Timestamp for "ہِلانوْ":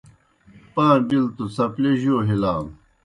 2.27-2.69